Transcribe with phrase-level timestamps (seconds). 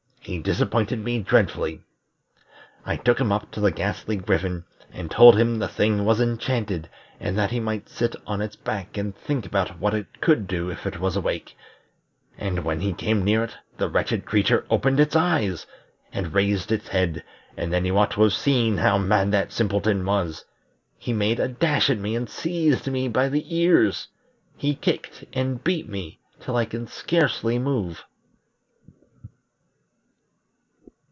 [0.23, 1.81] "He disappointed me dreadfully.
[2.85, 6.87] I took him up to the Ghastly Griffin, and told him the thing was enchanted,
[7.19, 10.69] and that he might sit on its back and think about what it could do
[10.69, 11.57] if it was awake;
[12.37, 15.65] and when he came near it the wretched creature opened its eyes,
[16.13, 17.23] and raised its head,
[17.57, 20.45] and then you ought to have seen how mad that simpleton was.
[20.99, 24.07] He made a dash at me and seized me by the ears;
[24.55, 28.03] he kicked and beat me till I can scarcely move."